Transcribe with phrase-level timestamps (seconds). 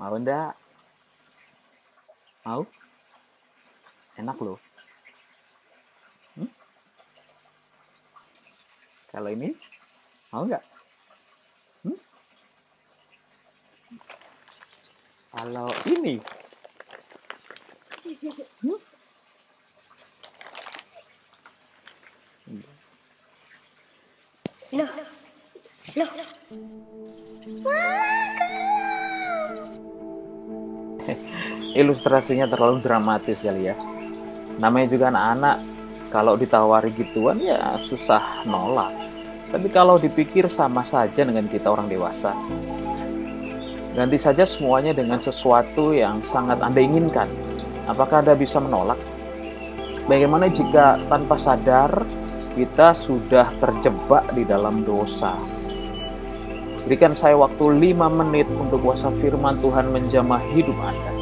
[0.00, 0.56] Mau ndak?
[2.48, 2.64] Mau?
[4.16, 4.56] Enak loh.
[6.40, 6.48] Hmm?
[9.12, 9.52] Kalau ini,
[10.32, 10.64] mau nggak?
[11.84, 11.98] Hmm?
[15.36, 16.16] Kalau ini,
[18.64, 18.80] hmm?
[24.70, 24.88] Loh,
[26.00, 26.10] loh,
[31.80, 33.76] ilustrasinya terlalu dramatis kali ya.
[34.60, 35.56] Namanya juga anak-anak,
[36.12, 38.92] kalau ditawari gituan ya susah nolak.
[39.50, 42.36] Tapi kalau dipikir sama saja dengan kita orang dewasa.
[43.90, 47.26] Ganti saja semuanya dengan sesuatu yang sangat Anda inginkan.
[47.90, 48.98] Apakah Anda bisa menolak?
[50.06, 51.90] Bagaimana jika tanpa sadar
[52.54, 55.34] kita sudah terjebak di dalam dosa?
[56.86, 61.19] Berikan saya waktu 5 menit untuk kuasa firman Tuhan menjamah hidup Anda.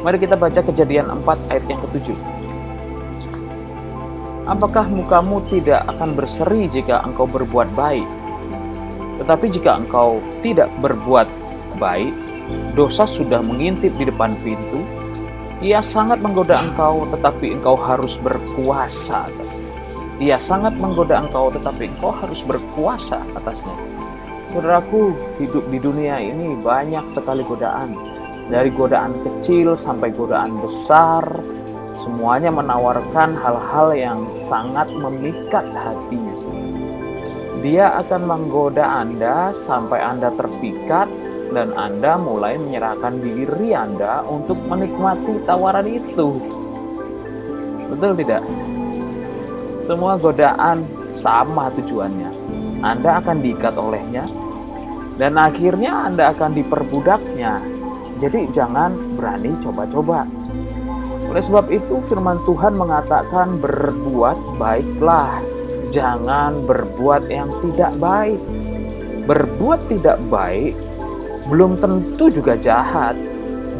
[0.00, 2.16] Mari kita baca kejadian 4 ayat yang ketujuh.
[4.48, 8.08] Apakah mukamu tidak akan berseri jika engkau berbuat baik?
[9.20, 11.28] Tetapi jika engkau tidak berbuat
[11.76, 12.16] baik,
[12.72, 14.80] dosa sudah mengintip di depan pintu.
[15.60, 19.68] Ia sangat menggoda engkau, tetapi engkau harus berkuasa atasnya.
[20.16, 23.76] Ia sangat menggoda engkau, tetapi engkau harus berkuasa atasnya.
[24.48, 28.19] Saudaraku, hidup di dunia ini banyak sekali godaan.
[28.50, 31.22] Dari godaan kecil sampai godaan besar,
[31.94, 36.34] semuanya menawarkan hal-hal yang sangat memikat hatinya.
[37.62, 41.06] Dia akan menggoda Anda sampai Anda terpikat
[41.54, 46.42] dan Anda mulai menyerahkan diri Anda untuk menikmati tawaran itu.
[47.86, 48.42] Betul tidak?
[49.86, 52.30] Semua godaan sama tujuannya.
[52.82, 54.26] Anda akan diikat olehnya
[55.20, 57.79] dan akhirnya Anda akan diperbudaknya.
[58.20, 60.28] Jadi jangan berani coba-coba.
[61.32, 65.40] Oleh sebab itu firman Tuhan mengatakan berbuat baiklah,
[65.88, 68.40] jangan berbuat yang tidak baik.
[69.24, 70.76] Berbuat tidak baik
[71.48, 73.16] belum tentu juga jahat.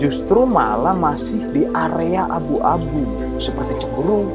[0.00, 3.04] Justru malah masih di area abu-abu
[3.36, 4.32] seperti cemburu,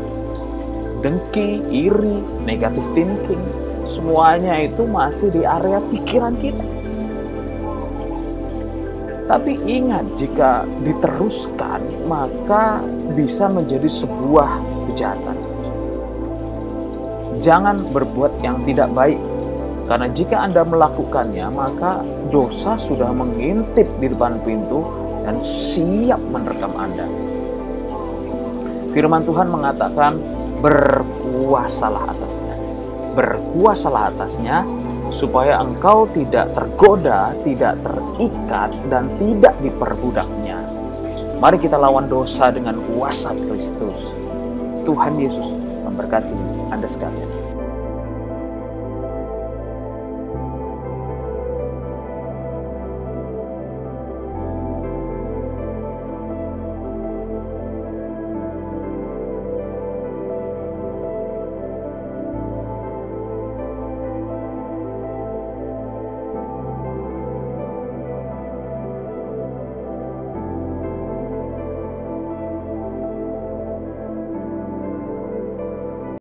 [1.02, 3.42] dengki, iri, negatif thinking.
[3.90, 6.75] Semuanya itu masih di area pikiran kita.
[9.26, 12.78] Tapi ingat, jika diteruskan, maka
[13.18, 15.38] bisa menjadi sebuah kejahatan.
[17.42, 19.18] Jangan berbuat yang tidak baik,
[19.90, 24.86] karena jika Anda melakukannya, maka dosa sudah mengintip di depan pintu
[25.26, 27.10] dan siap menerkam Anda.
[28.94, 30.22] Firman Tuhan mengatakan,
[30.62, 32.56] "Berkuasalah atasnya,
[33.18, 34.66] berkuasalah atasnya,
[35.14, 40.58] supaya engkau tidak tergoda, tidak terikat, dan tidak diperbudaknya."
[41.38, 44.16] Mari kita lawan dosa dengan kuasa Kristus.
[44.88, 46.34] Tuhan Yesus memberkati
[46.72, 47.45] Anda sekalian.